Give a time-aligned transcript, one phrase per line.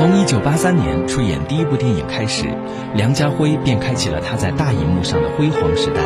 [0.00, 2.46] 从一九八三年出演第一部电影开始，
[2.94, 6.00] 梁家辉便开启了他在大荧幕上的辉煌时代。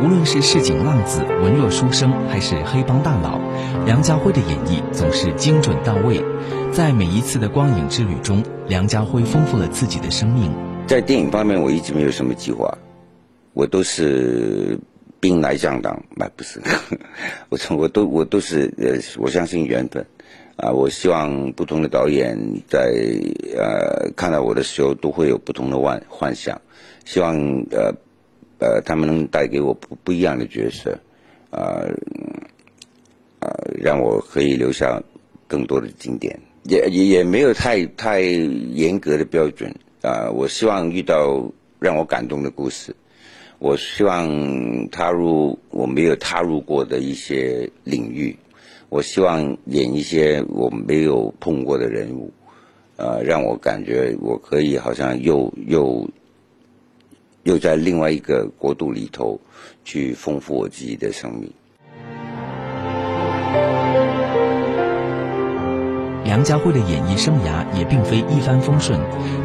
[0.00, 3.40] 无论是市井浪子、文弱书生，还是黑帮大佬，
[3.86, 6.22] 梁家辉的演绎总是精准到位。
[6.70, 10.52] 在每一次的光影之旅中，梁家辉丰富了自己的生命。
[10.86, 12.78] 在电影方面，我一直没有什么计划，
[13.52, 14.78] 我都是
[15.18, 16.62] 兵来将挡，那不是，
[17.50, 20.06] 我从我都我都是呃，我相信缘分。
[20.56, 22.94] 啊，我希望不同的导演在
[23.56, 26.60] 呃看到我的时候，都会有不同的幻幻想，
[27.04, 27.36] 希望
[27.72, 27.92] 呃
[28.60, 30.96] 呃他们能带给我不不一样的角色，
[31.50, 31.82] 啊
[33.40, 35.02] 啊让我可以留下
[35.48, 40.30] 更多的经典，也也也没有太太严格的标准啊。
[40.30, 42.94] 我希望遇到让我感动的故事，
[43.58, 48.36] 我希望踏入我没有踏入过的一些领域。
[48.88, 52.32] 我希望演一些我没有碰过的人物，
[52.96, 56.08] 呃，让我感觉我可以好像又又
[57.42, 59.40] 又在另外一个国度里头
[59.84, 61.50] 去丰富我自己的生命。
[66.24, 68.98] 梁家辉的演艺生涯也并非一帆风顺，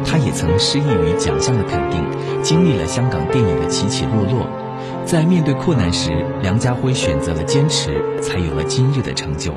[0.04, 2.02] 他也曾失意于奖项的肯定，
[2.42, 4.69] 经历了香港电影的起起落落。
[5.06, 9.52] 在面对困难时，梁家辉选择了坚持，才有了今日的成就。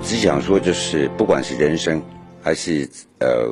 [0.00, 2.00] 只想说，就是不管是人生，
[2.40, 2.88] 还是
[3.18, 3.48] 呃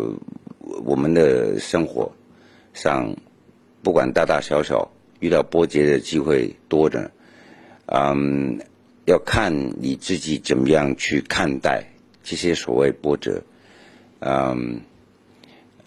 [0.84, 2.12] 我们的生活
[2.74, 3.12] 上，
[3.82, 7.10] 不管大大小小，遇到波折的机会多着，
[7.86, 8.60] 嗯，
[9.06, 11.84] 要看你自己怎么样去看待
[12.22, 13.42] 这些所谓波折，
[14.20, 14.80] 嗯。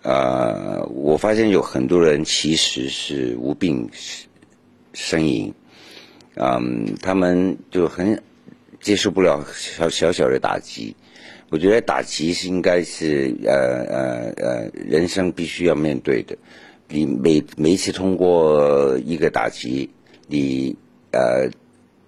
[0.03, 3.87] 呃，我发现有很多人其实是无病
[4.93, 5.53] 呻吟，
[6.35, 8.19] 嗯，他们就很
[8.79, 10.95] 接受不了小小小的打击。
[11.49, 13.53] 我觉得打击是应该是呃
[13.85, 16.35] 呃呃人生必须要面对的。
[16.87, 19.87] 你每每一次通过一个打击，
[20.27, 20.75] 你
[21.11, 21.47] 呃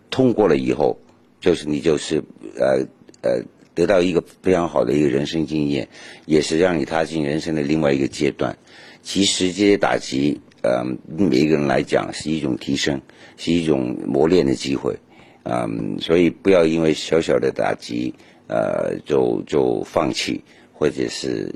[0.09, 0.97] 通过了以后，
[1.39, 2.23] 就是你就是
[2.57, 2.83] 呃
[3.21, 3.39] 呃。
[3.75, 5.87] 得到一个非常好的一个人生经验，
[6.25, 8.57] 也是让你踏进人生的另外一个阶段。
[9.01, 10.83] 其实这些打击，呃，
[11.17, 13.01] 每一个人来讲是一种提升，
[13.35, 14.95] 是一种磨练的机会，
[15.43, 18.13] 嗯，所以不要因为小小的打击，
[18.47, 20.41] 呃，就就放弃，
[20.71, 21.53] 或者是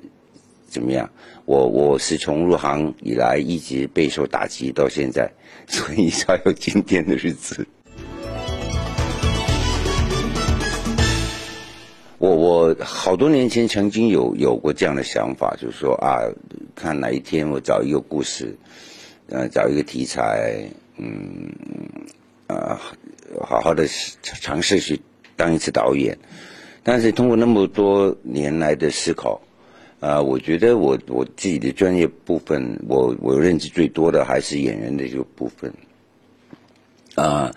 [0.67, 1.09] 怎么样。
[1.45, 5.31] 我我是从入行以来一直备受打击到现在，
[5.67, 7.65] 所以才有今天的日子。
[12.79, 16.21] 好多年前曾经有有过这样的想法，就是说啊，
[16.75, 18.55] 看哪一天我找一个故事，
[19.29, 21.51] 呃，找一个题材，嗯，
[22.47, 22.79] 啊，
[23.41, 23.87] 好好的
[24.21, 24.99] 尝试去
[25.35, 26.17] 当一次导演。
[26.83, 29.41] 但是通过那么多年来的思考，
[29.99, 35.73] 啊，我觉得我我自己的专业部分，我我认知最多的还是演员的这个部分。
[37.15, 37.51] 啊，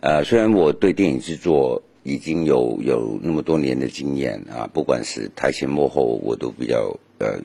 [0.00, 1.82] 呃，虽然我对电影制作。
[2.06, 7.36] 已经有有那么多年的经验啊，不管是台前幕后，我都比较呃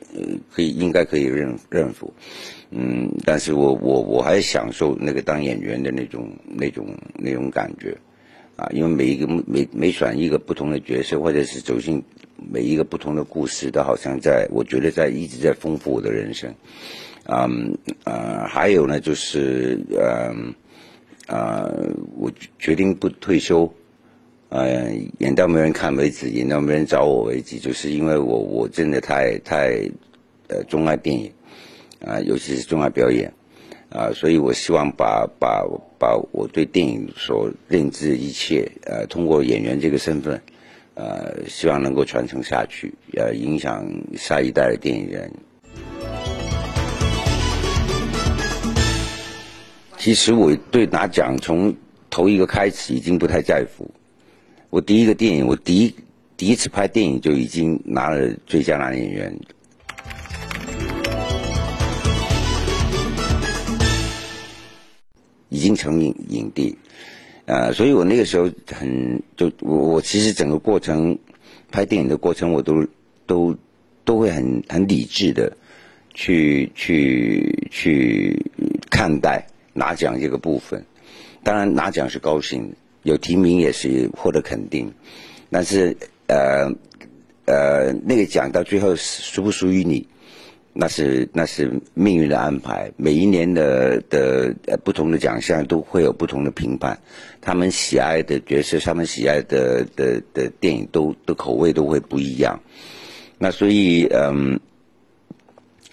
[0.53, 2.13] 可以应该可以认认服，
[2.69, 6.85] 嗯，但是我我我还享受那个当演员的那种那种
[7.17, 7.97] 那种感觉，
[8.55, 12.03] 啊，因为每一个每每选一个不同的角色，或者是走进
[12.37, 16.53] 每一个不同的故事，都好像在我觉得在一直在丰富我的人生，
[17.25, 20.53] 嗯呃，还有呢就是嗯
[21.25, 21.67] 啊，
[22.15, 23.73] 我决定不退休。
[24.51, 29.89] 呃，演到没人看为止，演到没人找我为止，就是因为我我真的太太
[30.49, 31.31] 呃钟爱电影
[32.05, 33.31] 啊，尤其是钟爱表演
[33.87, 35.65] 啊，所以我希望把把
[35.97, 40.41] 把我对电影所认知的一切呃，通过演员这个身份
[40.95, 45.31] 呃，希望能够传承下去，呃，影响下一代的电影人。
[49.97, 51.73] 其实我对拿奖从
[52.09, 53.89] 头一个开始已经不太在乎。
[54.71, 55.93] 我第一个电影，我第一
[56.37, 59.37] 第一次拍电影就已经拿了最佳男演员，
[65.49, 66.73] 已经成影影帝，
[67.47, 71.19] 呃，所以我那个时候很就我我其实整个过程
[71.69, 72.87] 拍电影的过程，我都
[73.25, 73.53] 都
[74.05, 75.51] 都会很很理智的
[76.13, 78.41] 去去去
[78.89, 80.81] 看待拿奖这个部分，
[81.43, 82.73] 当然拿奖是高兴。
[83.03, 84.91] 有提名也是获得肯定，
[85.49, 85.95] 但是
[86.27, 86.71] 呃
[87.45, 90.07] 呃那个奖到最后属不属于你，
[90.73, 92.91] 那是那是命运的安排。
[92.97, 96.99] 每一年的的不同的奖项都会有不同的评判，
[97.41, 102.59] 他们喜爱的角色，他们喜爱的的的电影都的口味都会不一样。
[103.37, 104.59] 那所以嗯。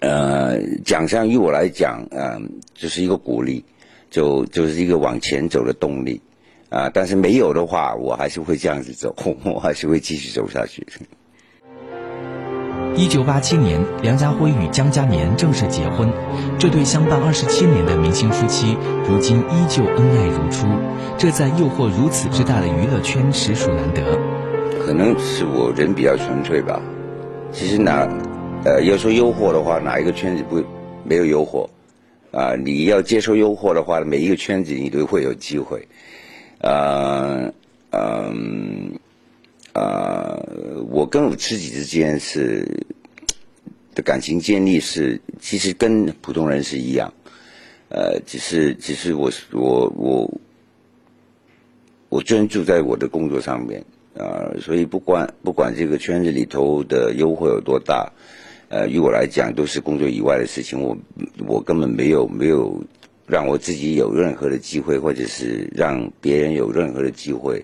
[0.01, 3.65] 呃，奖项于我来讲，嗯，就是一个鼓励，
[4.09, 6.21] 就就是一个往前走的动力，
[6.69, 10.85] 啊，但是没有的话，我还是会这样子走， 我还是会继续走下去。
[12.95, 16.11] 一九八七年，梁家辉与江嘉年正式结婚，
[16.59, 18.75] 这对相伴二十七年的明星夫妻，
[19.07, 20.67] 如今依旧恩爱如初，
[21.17, 24.03] 这在诱惑如此之大的娱乐圈实属难得。
[24.85, 26.81] 可能是我人比较纯粹吧，
[27.51, 28.07] 其实哪。
[28.65, 30.61] 呃，要说诱惑的话，哪一个圈子不
[31.05, 31.65] 没有诱惑？
[32.37, 35.87] 啊，你要接受诱惑的话，每一个圈子你都会有机会。
[36.59, 37.53] 呃，
[37.91, 38.99] 嗯，
[39.73, 42.85] 呃，我跟我自己之间是
[43.95, 47.13] 的感情建立是，其实跟普通人是一样。
[47.89, 50.31] 呃，只是只是我我我
[52.09, 53.83] 我专注在我的工作上面
[54.15, 58.11] 啊，所以不管不管这个圈子里头的诱惑有多大。
[58.71, 60.95] 呃，于我来讲都是工作以外的事情，我
[61.47, 62.79] 我根本没有没有
[63.29, 67.63] 让我自己有任何的机会，或者是让别人有任何的机会，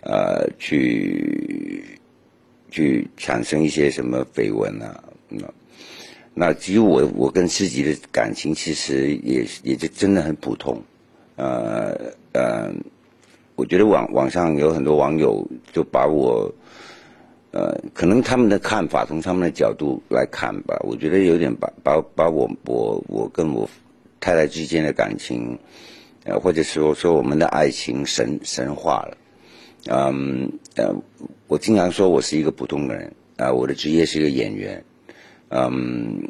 [0.00, 1.98] 呃，去
[2.70, 5.04] 去产生一些什么绯闻啊？
[5.28, 5.44] 那
[6.34, 10.82] 那至于我我跟自己的感情，其实也也就真的很普通，
[11.36, 11.96] 呃
[12.32, 12.70] 呃，
[13.54, 16.52] 我觉得网网上有很多网友就把我。
[17.52, 23.66] 呃，可能他们的看法从他们的角度来看吧，我觉得有点把把把我我我跟我
[24.26, 25.56] 太太之间的感情，
[26.24, 29.16] 呃，或者说说我们的爱情神神化了。
[29.88, 30.92] 嗯呃，
[31.46, 34.84] 我经常说我是一个普通人啊，我的职业是一个演员。
[35.50, 36.28] 嗯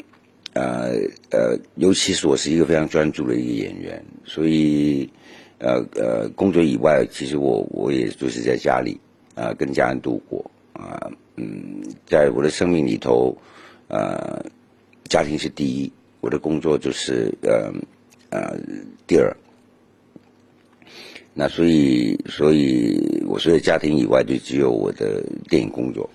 [0.52, 0.90] 呃
[1.30, 5.08] 呃，尤其是我是一个非常专注的一个演员，所以
[5.56, 9.00] 呃呃，工作以外，其实我我也就是在家里
[9.34, 10.50] 啊，跟家人度过。
[10.74, 13.34] 啊，嗯，在我的生命里头，
[13.88, 14.44] 呃，
[15.08, 15.90] 家庭是第一，
[16.20, 17.72] 我的工作就是呃
[18.30, 18.58] 呃
[19.06, 19.36] 第二。
[21.34, 26.08] 那所以，所以我所有家庭以外，就只有我的电影工作，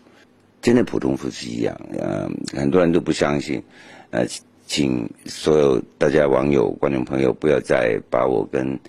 [0.61, 1.79] 真的普通夫妻一样。
[1.97, 3.61] 呃，很多人都不相信，
[4.09, 4.25] 呃，
[4.65, 8.79] 请所有大家网友、观众朋友不要再把我跟。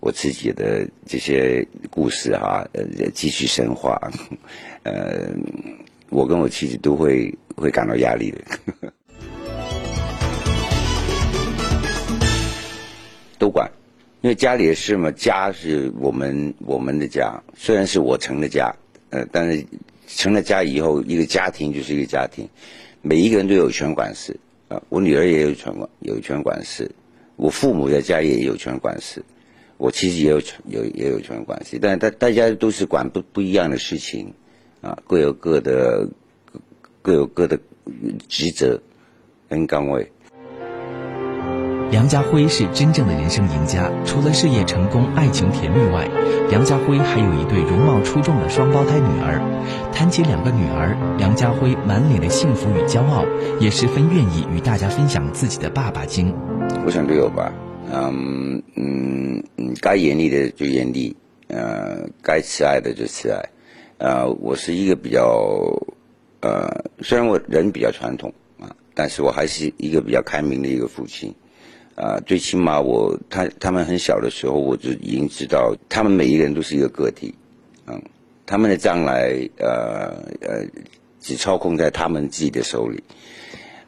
[0.00, 4.00] 我自己的这些故事哈，呃，继续深化，
[4.84, 5.28] 呃，
[6.08, 8.38] 我跟我妻子都会会感到压力的，
[13.38, 13.70] 都管，
[14.20, 18.74] 因为家里的事嘛，家是我们我们的家，虽然是我成了家，
[19.10, 19.64] 呃，但是
[20.06, 22.48] 成了家以后，一个家庭就是一个家庭，
[23.02, 24.38] 每一个人都有权管事
[24.68, 26.90] 啊，我女儿也有权管有权管事，
[27.36, 29.24] 我父母在家也有权管事。
[29.76, 34.34] 我其实也有权有也有权管事，但是大大家都是管不不一样的事情，
[34.80, 36.08] 啊，各有各的
[37.00, 37.60] 各有各的
[38.26, 38.82] 职责
[39.48, 40.10] 跟岗位。
[41.90, 46.06] 梁家辉是真正的人生赢家，除了事业成功、爱情甜蜜外，
[46.50, 49.40] 梁家辉还有一对容貌出众的双胞胎女儿。
[49.90, 53.24] 谈起两个女儿，梁家辉满脸的幸福与骄傲，
[53.58, 56.34] 也十分愿意与大家分享自己的爸爸经。
[56.84, 57.52] 我想都有吧。
[57.90, 63.48] 嗯嗯嗯，该严厉的就严厉，呃，该慈爱的就慈爱，
[63.96, 65.26] 呃，我是一个比较，
[66.42, 71.34] 呃，虽然我人比较传统啊，但是我还是一个比较开明的一个父亲，
[71.98, 77.34] 啊，最起码我他他们很小的时候，我就已经知道，他们每一个人都是一个个体，
[77.86, 78.00] 嗯，
[78.46, 80.64] 他们的将来，呃呃，
[81.20, 83.02] 只操控在他们自己的手里，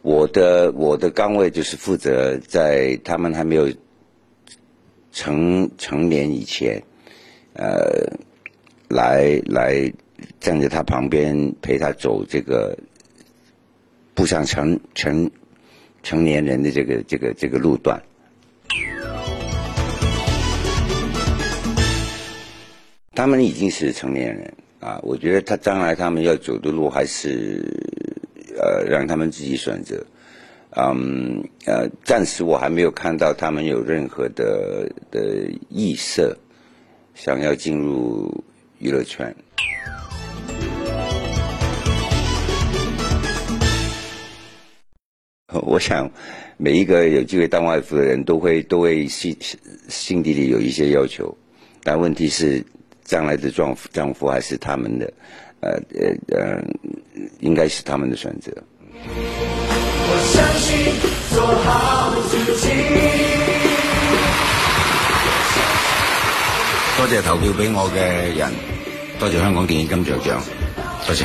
[0.02, 3.72] 我的我的岗位就是负责在他们还没有。
[5.12, 6.80] 成成年以前，
[7.54, 8.12] 呃，
[8.86, 9.92] 来来
[10.38, 12.78] 站在他旁边陪他走这个
[14.14, 15.28] 步上成成
[16.02, 18.02] 成年人的这个这个这个路段。
[23.12, 27.62] 他们已经是成年人啊，我觉得他将来他们要走的路还是
[28.56, 30.02] 呃让他们自己选择。
[30.76, 36.34] 嗯，呃，暂时我还没有看到他们有任何的的意色，
[37.14, 38.32] 想要进入
[38.78, 39.34] 娱乐圈。
[45.52, 46.08] 我想，
[46.56, 49.36] 每一个有机会当外父的人都会都会心
[49.88, 51.36] 心底里有一些要求，
[51.82, 52.64] 但问题是，
[53.04, 55.12] 将来的丈夫丈夫还是他们的，
[55.60, 56.62] 呃呃呃，
[57.40, 58.52] 应该是他们的选择。
[60.32, 60.94] 相信，
[61.34, 62.68] 做好自己。
[66.96, 68.52] 多謝投票俾我嘅人，
[69.18, 70.38] 多謝香港電影金像獎，
[71.06, 71.24] 多謝。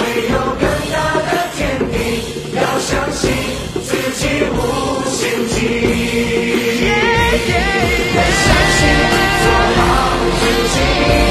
[0.00, 0.73] 唯有。
[2.94, 3.28] 相信
[3.82, 5.56] 自己无限极
[8.30, 8.80] 相信
[9.42, 9.82] 做好
[10.38, 11.23] 自己。